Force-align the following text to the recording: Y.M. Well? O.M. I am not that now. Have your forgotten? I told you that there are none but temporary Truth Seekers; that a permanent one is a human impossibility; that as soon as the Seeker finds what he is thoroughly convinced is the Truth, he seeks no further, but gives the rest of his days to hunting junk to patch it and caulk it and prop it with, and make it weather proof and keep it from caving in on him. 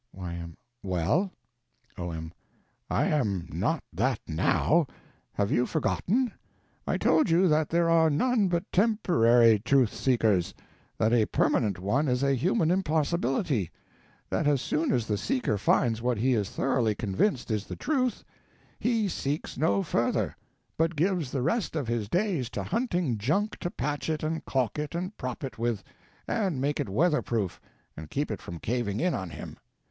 Y.M. 0.13 0.57
Well? 0.81 1.31
O.M. 1.95 2.33
I 2.89 3.05
am 3.05 3.45
not 3.51 3.83
that 3.93 4.19
now. 4.25 4.87
Have 5.33 5.51
your 5.51 5.67
forgotten? 5.67 6.31
I 6.87 6.97
told 6.97 7.29
you 7.29 7.47
that 7.47 7.69
there 7.69 7.87
are 7.87 8.09
none 8.09 8.47
but 8.47 8.63
temporary 8.71 9.59
Truth 9.59 9.93
Seekers; 9.93 10.55
that 10.97 11.13
a 11.13 11.27
permanent 11.27 11.77
one 11.77 12.07
is 12.07 12.23
a 12.23 12.33
human 12.33 12.71
impossibility; 12.71 13.69
that 14.27 14.47
as 14.47 14.59
soon 14.59 14.91
as 14.91 15.05
the 15.05 15.19
Seeker 15.19 15.55
finds 15.55 16.01
what 16.01 16.17
he 16.17 16.33
is 16.33 16.49
thoroughly 16.49 16.95
convinced 16.95 17.51
is 17.51 17.67
the 17.67 17.75
Truth, 17.75 18.23
he 18.79 19.07
seeks 19.07 19.55
no 19.55 19.83
further, 19.83 20.35
but 20.79 20.95
gives 20.95 21.29
the 21.29 21.43
rest 21.43 21.75
of 21.75 21.87
his 21.87 22.09
days 22.09 22.49
to 22.49 22.63
hunting 22.63 23.19
junk 23.19 23.55
to 23.59 23.69
patch 23.69 24.09
it 24.09 24.23
and 24.23 24.43
caulk 24.45 24.79
it 24.79 24.95
and 24.95 25.15
prop 25.15 25.43
it 25.43 25.59
with, 25.59 25.83
and 26.27 26.59
make 26.59 26.79
it 26.79 26.89
weather 26.89 27.21
proof 27.21 27.61
and 27.95 28.09
keep 28.09 28.31
it 28.31 28.41
from 28.41 28.57
caving 28.57 28.99
in 28.99 29.13
on 29.13 29.29
him. 29.29 29.57